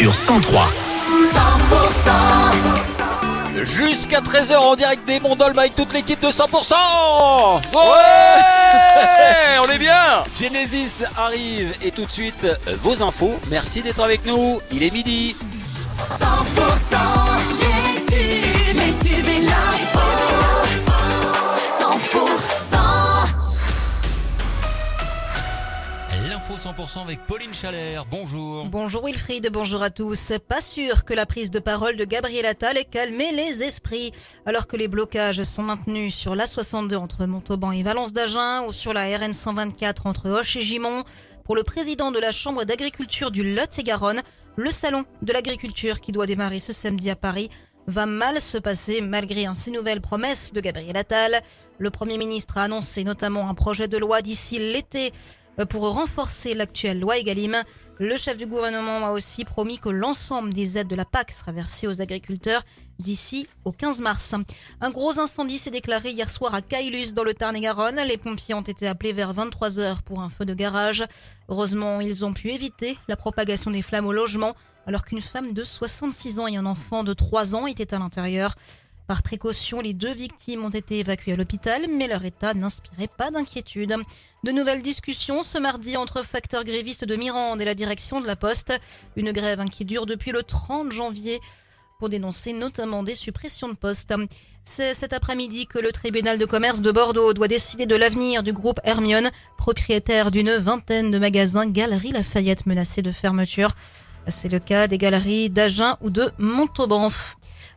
sur 0.00 0.14
103. 0.14 0.66
100% 3.54 3.64
Jusqu'à 3.64 4.20
13h 4.20 4.56
en 4.56 4.74
direct 4.74 5.06
des 5.06 5.20
Mondolmes 5.20 5.58
avec 5.58 5.74
toute 5.74 5.92
l'équipe 5.92 6.18
de 6.20 6.28
100% 6.28 6.72
Ouais 7.74 7.90
On 9.62 9.70
est 9.70 9.76
bien 9.76 10.24
Genesis 10.40 11.04
arrive 11.18 11.74
et 11.82 11.90
tout 11.90 12.06
de 12.06 12.10
suite 12.10 12.46
vos 12.82 13.02
infos. 13.02 13.38
Merci 13.50 13.82
d'être 13.82 14.02
avec 14.02 14.24
nous. 14.24 14.58
Il 14.72 14.82
est 14.82 14.90
midi. 14.90 15.36
100% 16.18 17.29
100% 26.70 27.02
avec 27.02 27.26
Pauline 27.26 27.52
Chalère. 27.52 28.04
Bonjour. 28.06 28.64
Bonjour 28.66 29.04
Wilfried, 29.04 29.48
bonjour 29.50 29.82
à 29.82 29.90
tous. 29.90 30.32
Pas 30.46 30.60
sûr 30.60 31.04
que 31.04 31.12
la 31.12 31.26
prise 31.26 31.50
de 31.50 31.58
parole 31.58 31.96
de 31.96 32.04
Gabriel 32.04 32.46
Attal 32.46 32.76
ait 32.76 32.84
calmé 32.84 33.32
les 33.32 33.64
esprits, 33.64 34.12
alors 34.46 34.68
que 34.68 34.76
les 34.76 34.86
blocages 34.86 35.42
sont 35.42 35.64
maintenus 35.64 36.14
sur 36.14 36.36
l'A62 36.36 36.94
entre 36.94 37.26
Montauban 37.26 37.72
et 37.72 37.82
Valence 37.82 38.12
d'Agen 38.12 38.66
ou 38.68 38.72
sur 38.72 38.92
la 38.92 39.16
RN 39.16 39.32
124 39.32 40.06
entre 40.06 40.30
Hoche 40.30 40.56
et 40.56 40.60
Gimont. 40.60 41.02
Pour 41.44 41.56
le 41.56 41.64
président 41.64 42.12
de 42.12 42.20
la 42.20 42.30
Chambre 42.30 42.62
d'agriculture 42.62 43.32
du 43.32 43.54
Lot-et-Garonne, 43.54 44.22
le 44.54 44.70
salon 44.70 45.04
de 45.22 45.32
l'agriculture 45.32 46.00
qui 46.00 46.12
doit 46.12 46.26
démarrer 46.26 46.60
ce 46.60 46.72
samedi 46.72 47.10
à 47.10 47.16
Paris 47.16 47.50
va 47.88 48.06
mal 48.06 48.40
se 48.40 48.58
passer 48.58 49.00
malgré 49.00 49.46
ces 49.54 49.72
nouvelles 49.72 50.00
promesses 50.00 50.52
de 50.52 50.60
Gabriel 50.60 50.96
Attal. 50.96 51.42
Le 51.78 51.90
Premier 51.90 52.18
ministre 52.18 52.58
a 52.58 52.64
annoncé 52.64 53.02
notamment 53.02 53.48
un 53.48 53.54
projet 53.54 53.88
de 53.88 53.98
loi 53.98 54.22
d'ici 54.22 54.58
l'été 54.58 55.12
pour 55.68 55.92
renforcer 55.92 56.54
l'actuelle 56.54 57.00
loi 57.00 57.18
Egalim. 57.18 57.62
Le 57.98 58.16
chef 58.16 58.36
du 58.36 58.46
gouvernement 58.46 59.06
a 59.06 59.12
aussi 59.12 59.44
promis 59.44 59.78
que 59.78 59.88
l'ensemble 59.88 60.54
des 60.54 60.78
aides 60.78 60.88
de 60.88 60.96
la 60.96 61.04
PAC 61.04 61.32
sera 61.32 61.52
versées 61.52 61.86
aux 61.86 62.00
agriculteurs 62.00 62.62
d'ici 62.98 63.46
au 63.64 63.72
15 63.72 64.00
mars. 64.00 64.34
Un 64.80 64.90
gros 64.90 65.18
incendie 65.18 65.58
s'est 65.58 65.70
déclaré 65.70 66.10
hier 66.10 66.30
soir 66.30 66.54
à 66.54 66.62
Caylus 66.62 67.12
dans 67.12 67.24
le 67.24 67.34
Tarn-et-Garonne. 67.34 68.00
Les 68.06 68.16
pompiers 68.16 68.54
ont 68.54 68.60
été 68.62 68.86
appelés 68.86 69.12
vers 69.12 69.34
23h 69.34 70.02
pour 70.02 70.22
un 70.22 70.30
feu 70.30 70.44
de 70.44 70.54
garage. 70.54 71.04
Heureusement, 71.48 72.00
ils 72.00 72.24
ont 72.24 72.32
pu 72.32 72.50
éviter 72.50 72.96
la 73.08 73.16
propagation 73.16 73.70
des 73.70 73.82
flammes 73.82 74.06
au 74.06 74.12
logement 74.12 74.54
alors 74.86 75.04
qu'une 75.04 75.22
femme 75.22 75.52
de 75.52 75.62
66 75.62 76.40
ans 76.40 76.46
et 76.46 76.56
un 76.56 76.66
enfant 76.66 77.04
de 77.04 77.12
3 77.12 77.54
ans 77.54 77.66
étaient 77.66 77.94
à 77.94 77.98
l'intérieur. 77.98 78.54
Par 79.10 79.24
précaution, 79.24 79.80
les 79.80 79.92
deux 79.92 80.12
victimes 80.12 80.64
ont 80.64 80.70
été 80.70 81.00
évacuées 81.00 81.32
à 81.32 81.36
l'hôpital, 81.36 81.86
mais 81.90 82.06
leur 82.06 82.24
état 82.24 82.54
n'inspirait 82.54 83.08
pas 83.08 83.32
d'inquiétude. 83.32 83.96
De 84.44 84.52
nouvelles 84.52 84.84
discussions 84.84 85.42
ce 85.42 85.58
mardi 85.58 85.96
entre 85.96 86.22
facteurs 86.22 86.62
grévistes 86.62 87.04
de 87.04 87.16
Mirande 87.16 87.60
et 87.60 87.64
la 87.64 87.74
direction 87.74 88.20
de 88.20 88.28
la 88.28 88.36
Poste. 88.36 88.72
Une 89.16 89.32
grève 89.32 89.64
qui 89.68 89.84
dure 89.84 90.06
depuis 90.06 90.30
le 90.30 90.44
30 90.44 90.92
janvier 90.92 91.40
pour 91.98 92.08
dénoncer 92.08 92.52
notamment 92.52 93.02
des 93.02 93.16
suppressions 93.16 93.68
de 93.68 93.74
postes. 93.74 94.14
C'est 94.62 94.94
cet 94.94 95.12
après-midi 95.12 95.66
que 95.66 95.80
le 95.80 95.90
tribunal 95.90 96.38
de 96.38 96.44
commerce 96.44 96.80
de 96.80 96.92
Bordeaux 96.92 97.32
doit 97.32 97.48
décider 97.48 97.86
de 97.86 97.96
l'avenir 97.96 98.44
du 98.44 98.52
groupe 98.52 98.78
Hermione, 98.84 99.32
propriétaire 99.58 100.30
d'une 100.30 100.54
vingtaine 100.54 101.10
de 101.10 101.18
magasins 101.18 101.66
Galerie 101.66 102.12
Lafayette 102.12 102.64
menacés 102.64 103.02
de 103.02 103.10
fermeture. 103.10 103.72
C'est 104.28 104.52
le 104.52 104.60
cas 104.60 104.86
des 104.86 104.98
galeries 104.98 105.50
d'Agen 105.50 105.96
ou 106.00 106.10
de 106.10 106.30
Montauban. 106.38 107.10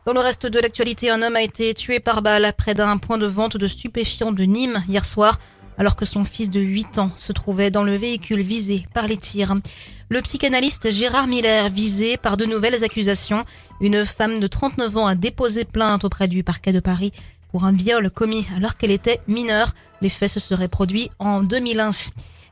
Dans 0.04 0.12
le 0.12 0.20
reste 0.20 0.46
de 0.46 0.58
l'actualité, 0.60 1.08
un 1.08 1.22
homme 1.22 1.36
a 1.36 1.40
été 1.40 1.72
tué 1.72 1.98
par 1.98 2.20
balle 2.20 2.52
près 2.58 2.74
d'un 2.74 2.98
point 2.98 3.16
de 3.16 3.24
vente 3.24 3.56
de 3.56 3.66
stupéfiants 3.66 4.32
de 4.32 4.44
Nîmes 4.44 4.84
hier 4.86 5.02
soir, 5.02 5.38
alors 5.78 5.96
que 5.96 6.04
son 6.04 6.26
fils 6.26 6.50
de 6.50 6.60
8 6.60 6.98
ans 6.98 7.10
se 7.16 7.32
trouvait 7.32 7.70
dans 7.70 7.84
le 7.84 7.96
véhicule 7.96 8.42
visé 8.42 8.84
par 8.92 9.06
les 9.06 9.16
tirs. 9.16 9.54
Le 10.10 10.20
psychanalyste 10.20 10.90
Gérard 10.90 11.26
Miller 11.26 11.70
visé 11.70 12.18
par 12.18 12.36
de 12.36 12.44
nouvelles 12.44 12.84
accusations. 12.84 13.46
Une 13.80 14.04
femme 14.04 14.40
de 14.40 14.46
39 14.46 14.96
ans 14.98 15.06
a 15.06 15.14
déposé 15.14 15.64
plainte 15.64 16.04
auprès 16.04 16.28
du 16.28 16.44
parquet 16.44 16.74
de 16.74 16.80
Paris 16.80 17.14
pour 17.50 17.64
un 17.64 17.72
viol 17.72 18.10
commis 18.10 18.46
alors 18.58 18.76
qu'elle 18.76 18.90
était 18.90 19.22
mineure. 19.26 19.72
Les 20.02 20.10
faits 20.10 20.32
se 20.32 20.38
seraient 20.38 20.68
produits 20.68 21.08
en 21.18 21.42
2001. 21.42 21.92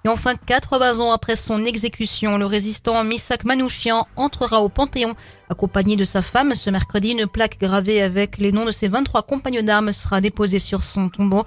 Et 0.05 0.09
enfin, 0.09 0.35
80 0.35 0.99
ans 0.99 1.13
après 1.13 1.37
son 1.37 1.65
exécution, 1.65 2.37
le 2.37 2.45
résistant 2.45 3.05
Misak 3.05 3.45
Manouchian 3.45 4.09
entrera 4.17 4.61
au 4.61 4.69
Panthéon. 4.69 5.15
Accompagné 5.49 5.95
de 5.95 6.03
sa 6.03 6.23
femme, 6.23 6.55
ce 6.55 6.71
mercredi, 6.71 7.11
une 7.11 7.29
plaque 7.29 7.61
gravée 7.61 8.03
avec 8.03 8.39
les 8.39 8.51
noms 8.51 8.65
de 8.65 8.73
ses 8.73 8.89
23 8.89 9.23
compagnons 9.23 9.63
d'armes 9.63 9.93
sera 9.93 10.21
déposée 10.21 10.59
sur 10.59 10.83
son 10.83 11.09
tombeau. 11.09 11.45